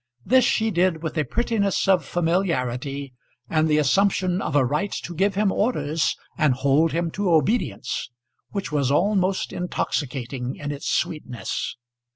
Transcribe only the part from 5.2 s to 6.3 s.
him orders